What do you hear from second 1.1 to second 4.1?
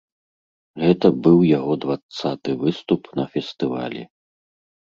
быў яго дваццаты выступ на фестывалі.